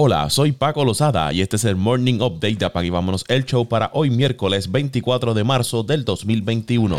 [0.00, 3.66] Hola, soy Paco Lozada y este es el Morning Update de Apague Vámonos el Show
[3.66, 6.96] para hoy miércoles 24 de marzo del 2021.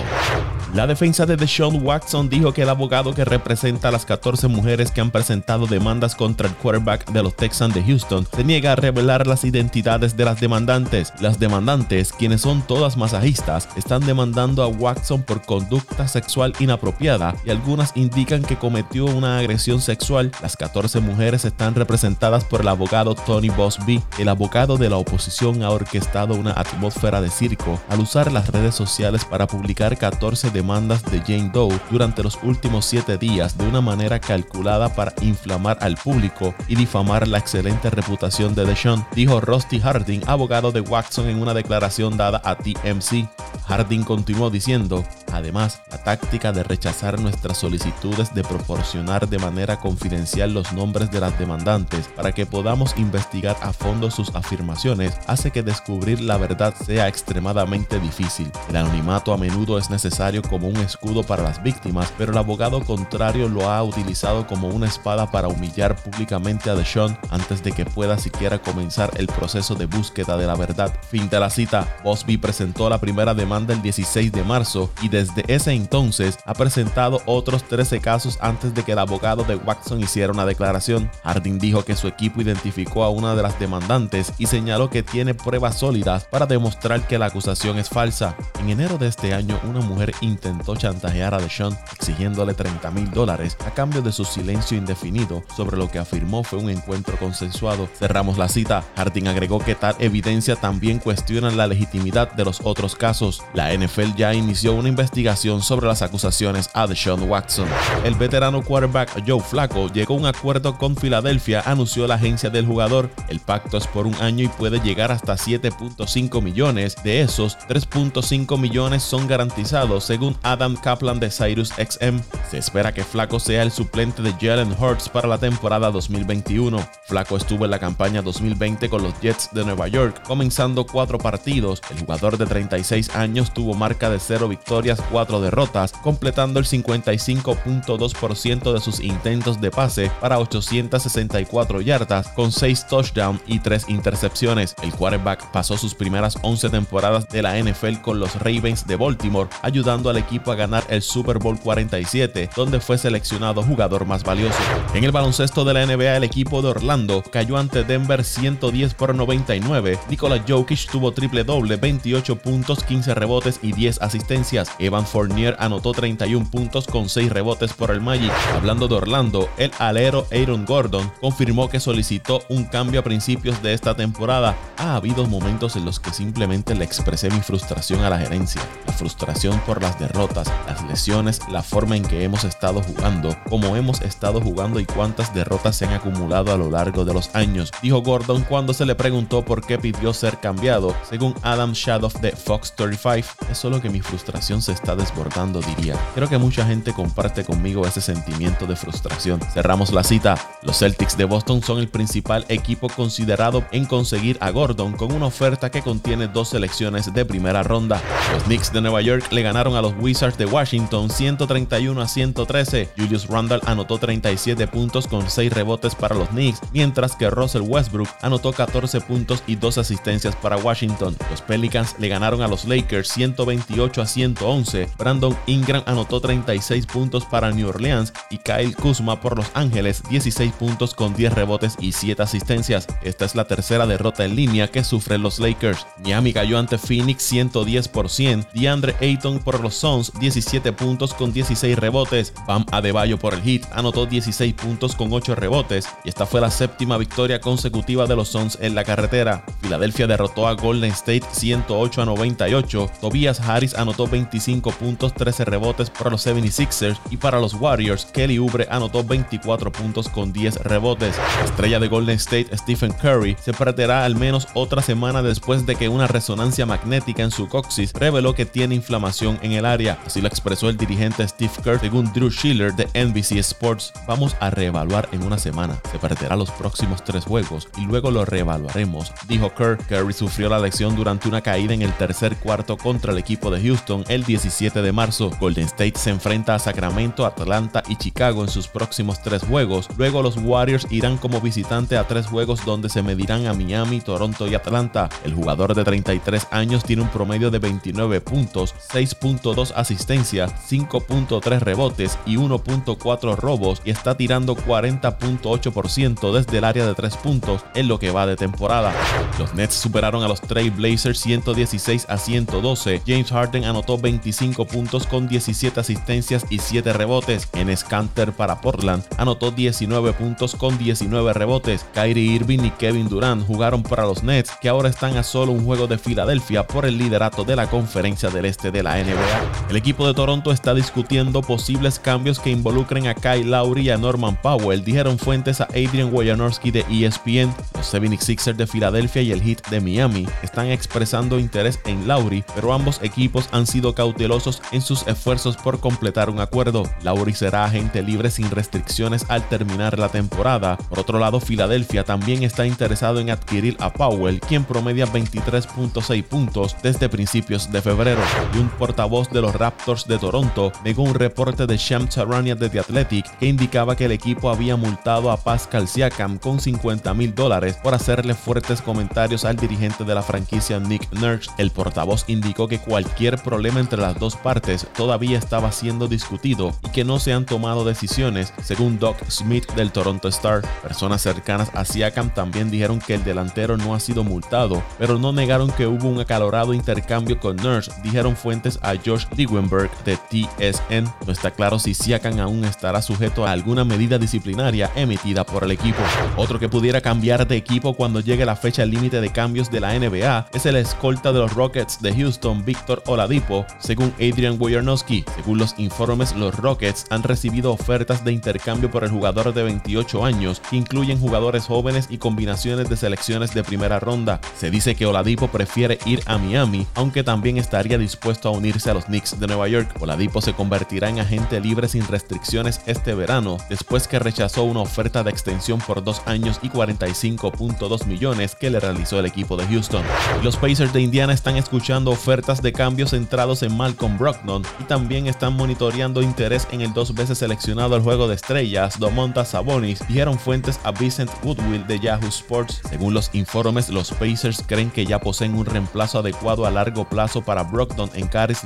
[0.76, 4.92] La defensa de Deshaun Watson dijo que el abogado que representa a las 14 mujeres
[4.92, 8.76] que han presentado demandas contra el quarterback de los Texans de Houston se niega a
[8.76, 11.12] revelar las identidades de las demandantes.
[11.20, 17.50] Las demandantes, quienes son todas masajistas, están demandando a Watson por conducta sexual inapropiada y
[17.50, 20.32] algunas indican que cometió una agresión sexual.
[20.40, 24.04] Las 14 mujeres están representadas por el abogado Tony Bosby.
[24.20, 28.76] El abogado de la oposición ha orquestado una atmósfera de circo al usar las redes
[28.76, 33.80] sociales para publicar 14 demandas de Jane Doe durante los últimos siete días de una
[33.80, 39.80] manera calculada para inflamar al público y difamar la excelente reputación de Deshaun, dijo Rusty
[39.80, 43.30] Harding, abogado de Watson en una declaración dada a TMC.
[43.68, 50.54] Harding continuó diciendo, Además, la táctica de rechazar nuestras solicitudes de proporcionar de manera confidencial
[50.54, 55.64] los nombres de las demandantes para que podamos investigar a fondo sus afirmaciones hace que
[55.64, 58.52] descubrir la verdad sea extremadamente difícil.
[58.70, 62.82] El anonimato a menudo es necesario como un escudo para las víctimas, pero el abogado
[62.82, 67.86] contrario lo ha utilizado como una espada para humillar públicamente a Deshaun antes de que
[67.86, 70.94] pueda siquiera comenzar el proceso de búsqueda de la verdad.
[71.10, 71.98] Fin de la cita.
[72.04, 77.22] Bosby presentó la primera demanda el 16 de marzo y desde ese entonces ha presentado
[77.26, 81.10] otros 13 casos antes de que el abogado de Watson hiciera una declaración.
[81.24, 85.34] Harding dijo que su equipo identificó a una de las demandantes y señaló que tiene
[85.34, 88.36] pruebas sólidas para demostrar que la acusación es falsa.
[88.60, 93.58] En enero de este año, una mujer intentó chantajear a Deshaun exigiéndole 30 mil dólares
[93.66, 97.90] a cambio de su silencio indefinido sobre lo que afirmó fue un encuentro consensuado.
[97.98, 98.84] Cerramos la cita.
[98.96, 103.42] Harding agregó que tal evidencia también cuestiona la legitimidad de los otros casos.
[103.54, 107.68] La NFL ya inició una investigación sobre las acusaciones a Deshaun Watson.
[108.06, 112.66] El veterano quarterback Joe Flacco llegó a un acuerdo con Filadelfia, anunció la agencia del
[112.66, 113.10] jugador.
[113.28, 116.96] El pacto es por un año y puede llegar hasta 7.5 millones.
[117.04, 122.20] De esos, 3.5 millones son garantizados según Adam Kaplan de Cyrus XM.
[122.50, 126.80] Se espera que Flaco sea el suplente de Jalen Hurts para la temporada 2021.
[127.08, 131.82] Flaco estuvo en la campaña 2020 con los Jets de Nueva York, comenzando cuatro partidos.
[131.92, 138.74] El jugador de 36 años tuvo marca de 0 victorias, 4 derrotas, completando el 55.2%
[138.74, 144.76] de sus intentos de pase para 864 yardas, con 6 touchdowns y 3 intercepciones.
[144.84, 149.50] El quarterback pasó sus primeras 11 temporadas de la NFL con los Ravens de Baltimore,
[149.62, 154.60] ayudando al equipo a ganar el Super Bowl 47, donde fue seleccionado jugador más valioso.
[154.94, 159.16] En el baloncesto de la NBA, el equipo de Orlando cayó ante Denver 110 por
[159.16, 160.00] 99.
[160.10, 164.72] Nikola Jokic tuvo triple doble, 28 puntos, 15 rebotes y 10 asistencias.
[164.80, 168.32] Evan Fournier anotó 31 puntos con 6 rebotes por el Magic.
[168.56, 173.74] Hablando de Orlando, el alero Aaron Gordon confirmó que solicitó un cambio a principios de
[173.74, 174.56] esta temporada.
[174.78, 178.62] Ha habido momentos en los que simplemente le expresé mi frustración a la gerencia.
[178.88, 183.76] La frustración por las derrotas, las lesiones, la forma en que hemos estado jugando, cómo
[183.76, 187.72] hemos estado jugando y cuántas derrotas se han acumulado a lo largo de los años,
[187.82, 190.96] dijo Gordon cuando se le preguntó por qué pidió ser cambiado.
[191.08, 195.96] Según Adam Shadow de Fox 35, es solo que mi frustración se está desbordando, diría.
[196.16, 199.40] Creo que mucha gente comparte conmigo ese sentimiento de frustración.
[199.54, 200.36] Cerramos la cita.
[200.62, 205.26] Los Celtics de Boston son el principal equipo considerado en conseguir a Gordon con una
[205.26, 208.02] oferta que contiene dos selecciones de primera ronda.
[208.34, 212.90] Los Knicks de Nueva York le ganaron a los Wizards de Washington 131 a 113.
[212.98, 218.10] Julius Randle anotó 37 puntos con 6 rebotes para los Knicks, mientras que Russell Westbrook
[218.22, 221.16] anotó 14 puntos y 2 asistencias para Washington.
[221.30, 224.90] Los Pelicans le ganaron a los Lakers 128 a 111.
[224.98, 230.52] Brandon Ingram anotó 36 puntos para New Orleans y Kyle Kuzma por Los Ángeles 16
[230.54, 232.88] puntos con 10 rebotes y 7 asistencias.
[233.04, 235.86] Esta es la tercera derrota en línea que sufren los Lakers.
[236.04, 238.48] Miami cayó ante Phoenix 110 por 100.
[238.54, 242.34] DeAndre Ayton por los Suns 17 puntos con 16 rebotes.
[242.46, 246.52] Bam Adebayo por el Heat anotó 16 puntos con 8 rebotes y esta fue la
[246.52, 249.46] séptima victoria consecutiva de los Suns en la carretera.
[249.62, 252.92] Filadelfia derrotó a Golden State 108 a 98.
[253.00, 258.38] Tobias Harris anotó 25 puntos, 13 rebotes para los 76ers y para los Warriors, Kelly
[258.38, 261.16] Oubre anotó 24 puntos con 10 rebotes.
[261.18, 265.76] La estrella de Golden State, Stephen Curry, se perderá al menos otra semana después de
[265.76, 269.98] que una resonancia magnética en su coxis reveló que tiene inflamación en el área.
[270.06, 273.94] Así lo expresó el dirigente Steve Kerr según Drew Schiller de NBC Sports.
[274.08, 275.80] Vamos a reevaluar en una semana.
[275.92, 279.78] Se perderá los próximos tres juegos y luego lo reevaluaremos, dijo Kerr.
[279.88, 283.62] Curry sufrió la lesión durante una caída en el tercer cuarto contra el equipo de
[283.62, 285.32] Houston el 17 de marzo.
[285.40, 289.88] Golden State se enfrenta a Sacramento, Atlanta y Chicago en sus próximos tres juegos.
[289.98, 294.48] Luego los Warriors irán como visitante a tres juegos donde se medirán a Miami, Toronto
[294.48, 295.10] y Atlanta.
[295.24, 302.18] El jugador de 33 años tiene un promedio de 29 puntos, 6.2 asistencias, 5.3 rebotes
[302.26, 308.00] y 1.4 robos y está tirando 40.8% desde el área de 3 puntos en lo
[308.00, 308.94] que va de temporada.
[309.38, 313.02] Los Nets superaron a los Trail Blazers 116 a 112.
[313.06, 317.50] James Harden anotó 25 puntos con 17 asistencias y 7 rebotes.
[317.54, 321.86] En Scanter para Portland anotó 19 puntos con 19 rebotes.
[321.94, 325.66] Kyrie Irving y Kevin Durant jugaron para los Nets que ahora están a solo un
[325.66, 329.49] juego de Filadelfia por el liderato de la conferencia del este de la NBA.
[329.70, 333.98] El equipo de Toronto está discutiendo posibles cambios que involucren a Kyle Lowry y a
[333.98, 337.54] Norman Powell, dijeron fuentes a Adrian Wojnarowski de ESPN.
[337.76, 342.74] Los 76ers de Filadelfia y el Heat de Miami están expresando interés en Lowry, pero
[342.74, 346.84] ambos equipos han sido cautelosos en sus esfuerzos por completar un acuerdo.
[347.04, 350.78] Lowry será agente libre sin restricciones al terminar la temporada.
[350.78, 356.76] Por otro lado, Filadelfia también está interesado en adquirir a Powell, quien promedia 23.6 puntos
[356.82, 358.22] desde principios de febrero.
[358.56, 362.70] Y un portavoz de los Raptors de Toronto negó un reporte de Sham Charania de
[362.70, 367.34] The Athletic que indicaba que el equipo había multado a Pascal Siakam con 50 mil
[367.36, 371.50] dólares por hacerle fuertes comentarios al dirigente de la franquicia Nick Nurse.
[371.58, 376.90] El portavoz indicó que cualquier problema entre las dos partes todavía estaba siendo discutido y
[376.90, 380.62] que no se han tomado decisiones, según Doc Smith del Toronto Star.
[380.82, 385.32] Personas cercanas a Siakam también dijeron que el delantero no ha sido multado, pero no
[385.32, 391.06] negaron que hubo un acalorado intercambio con Nurse, dijeron fuentes a Josh Liewenberg de TSN.
[391.26, 395.72] No está claro si Siakam aún estará sujeto a alguna medida disciplinaria emitida por el
[395.72, 396.00] equipo.
[396.38, 399.98] Otro que pudiera cambiar de equipo cuando llegue la fecha límite de cambios de la
[399.98, 405.26] NBA es el escolta de los Rockets de Houston, Víctor Oladipo, según Adrian Wojnarowski.
[405.36, 410.26] Según los informes, los Rockets han recibido ofertas de intercambio por el jugador de 28
[410.26, 414.40] años, que incluyen jugadores jóvenes y combinaciones de selecciones de primera ronda.
[414.58, 418.94] Se dice que Oladipo prefiere ir a Miami, aunque también estaría dispuesto a unirse a
[418.94, 419.94] los Knicks de Nueva York.
[420.00, 425.24] Oladipo se convertirá en agente libre sin restricciones este verano, después que rechazó una oferta
[425.24, 430.04] de extensión por dos años y 45.2 millones que le realizó el equipo de Houston.
[430.44, 435.28] Los Pacers de Indiana están escuchando ofertas de cambios centrados en Malcolm Brogdon y también
[435.28, 440.38] están monitoreando interés en el dos veces seleccionado al juego de estrellas Domontas Sabonis, dijeron
[440.38, 442.82] fuentes a Vincent Woodwill de Yahoo Sports.
[442.90, 447.42] Según los informes, los Pacers creen que ya poseen un reemplazo adecuado a largo plazo
[447.42, 448.64] para Brogdon en Caris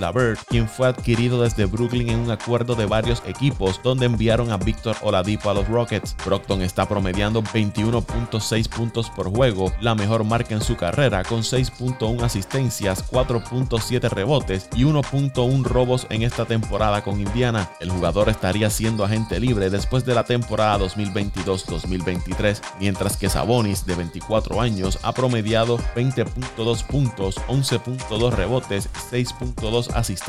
[0.48, 4.96] Quien fue adquirido desde Brooklyn en un acuerdo de varios equipos donde enviaron a Víctor
[5.02, 6.16] Oladipo a los Rockets.
[6.26, 12.22] Brogdon está promediando 21.6 puntos por juego, la mejor marca en su carrera, con 6.1
[12.24, 17.70] asistencias, 4.7 rebotes y 1.1 robos en esta temporada con Indiana.
[17.80, 23.96] El jugador estaría siendo agente libre después de la temporada 2022-2023, mientras que Sabonis, de
[23.96, 30.23] 24 años, ha promediado 20.2 puntos, 11.2 rebotes, 6.2 asistencias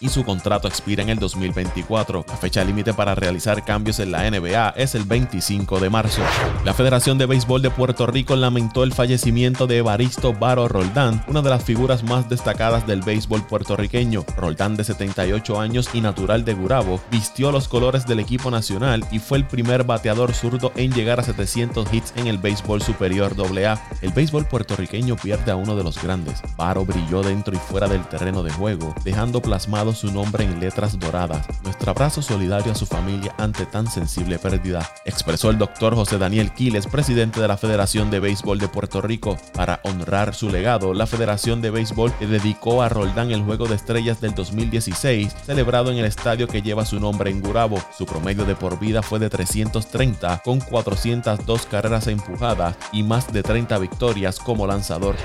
[0.00, 2.24] y su contrato expira en el 2024.
[2.28, 6.22] La fecha límite para realizar cambios en la NBA es el 25 de marzo.
[6.64, 11.42] La Federación de Béisbol de Puerto Rico lamentó el fallecimiento de Evaristo Baro Roldán, una
[11.42, 14.24] de las figuras más destacadas del béisbol puertorriqueño.
[14.36, 19.20] Roldán, de 78 años y natural de Gurabo, vistió los colores del equipo nacional y
[19.20, 23.80] fue el primer bateador zurdo en llegar a 700 hits en el béisbol superior AA.
[24.02, 26.42] El béisbol puertorriqueño pierde a uno de los grandes.
[26.56, 30.98] Baro brilló dentro y fuera del terreno de juego, dejando plasmado su nombre en letras
[30.98, 31.46] doradas.
[31.62, 36.52] Nuestro abrazo solidario a su familia ante tan sensible pérdida, expresó el doctor José Daniel
[36.52, 39.38] Quiles, presidente de la Federación de Béisbol de Puerto Rico.
[39.52, 43.74] Para honrar su legado, la Federación de Béisbol le dedicó a Roldán el Juego de
[43.76, 47.78] Estrellas del 2016, celebrado en el estadio que lleva su nombre en Gurabo.
[47.96, 53.42] Su promedio de por vida fue de 330, con 402 carreras empujadas y más de
[53.42, 55.16] 30 victorias como lanzador.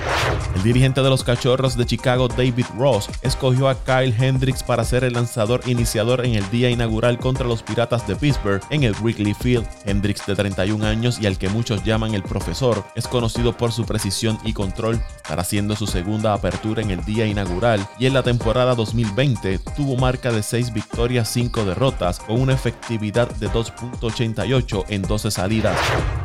[0.55, 5.03] El dirigente de los Cachorros de Chicago, David Ross, escogió a Kyle Hendricks para ser
[5.03, 9.33] el lanzador iniciador en el día inaugural contra los Piratas de Pittsburgh en el Wrigley
[9.33, 9.67] Field.
[9.85, 13.85] Hendricks, de 31 años y al que muchos llaman el profesor, es conocido por su
[13.85, 15.01] precisión y control.
[15.15, 19.97] Estará haciendo su segunda apertura en el día inaugural y en la temporada 2020 tuvo
[19.97, 25.77] marca de 6 victorias, 5 derrotas, con una efectividad de 2.88 en 12 salidas.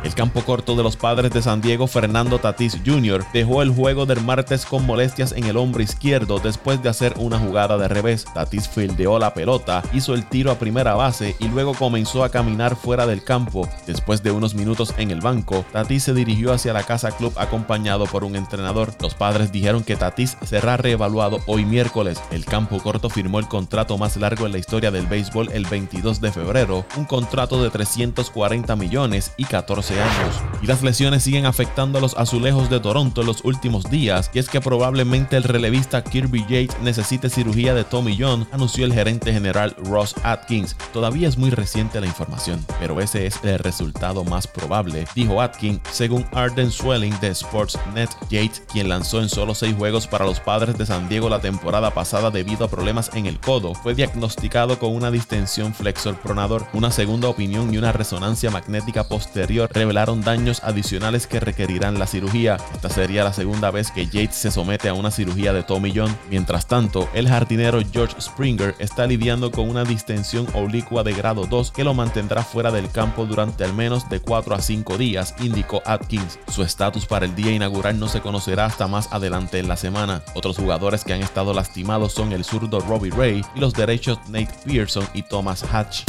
[0.05, 4.07] El campo corto de los padres de San Diego, Fernando Tatis Jr., dejó el juego
[4.07, 8.25] del martes con molestias en el hombro izquierdo después de hacer una jugada de revés.
[8.33, 12.77] Tatis fildeó la pelota, hizo el tiro a primera base y luego comenzó a caminar
[12.77, 13.69] fuera del campo.
[13.87, 18.07] Después de unos minutos en el banco, Tatis se dirigió hacia la casa club acompañado
[18.07, 18.95] por un entrenador.
[19.01, 22.23] Los padres dijeron que Tatis será reevaluado hoy miércoles.
[22.31, 26.21] El campo corto firmó el contrato más largo en la historia del béisbol el 22
[26.21, 30.37] de febrero, un contrato de 340 millones y 14 años.
[30.63, 34.39] Y las lesiones siguen afectando a los azulejos de Toronto en los últimos días, y
[34.39, 39.33] es que probablemente el relevista Kirby Yates necesite cirugía de Tommy John, anunció el gerente
[39.33, 40.77] general Ross Atkins.
[40.93, 45.81] Todavía es muy reciente la información, pero ese es el resultado más probable, dijo Atkins,
[45.91, 48.11] según Arden Swelling de Sportsnet.
[48.29, 51.95] Yates, quien lanzó en solo seis juegos para los padres de San Diego la temporada
[51.95, 56.67] pasada debido a problemas en el codo, fue diagnosticado con una distensión flexor pronador.
[56.75, 62.59] Una segunda opinión y una resonancia magnética posterior revelaron daños adicionales que requerirán la cirugía.
[62.75, 66.15] Esta sería la segunda vez que Yates se somete a una cirugía de Tommy John.
[66.29, 71.71] Mientras tanto, el jardinero George Springer está lidiando con una distensión oblicua de grado 2
[71.71, 75.81] que lo mantendrá fuera del campo durante al menos de 4 a 5 días, indicó
[75.87, 76.41] Atkins.
[76.53, 80.23] Su estatus para el día inaugural no se conocerá hasta más adelante en la semana.
[80.35, 84.51] Otros jugadores que han estado lastimados son el zurdo Robbie Ray y los derechos Nate
[84.65, 86.03] Pearson y Thomas Hatch.